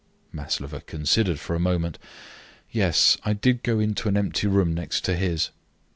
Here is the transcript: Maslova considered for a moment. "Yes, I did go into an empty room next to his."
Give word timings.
Maslova 0.33 0.81
considered 0.81 1.39
for 1.39 1.55
a 1.55 1.59
moment. 1.59 1.99
"Yes, 2.71 3.17
I 3.23 3.33
did 3.33 3.61
go 3.61 3.77
into 3.77 4.09
an 4.09 4.17
empty 4.17 4.47
room 4.47 4.73
next 4.73 5.05
to 5.05 5.15
his." 5.15 5.51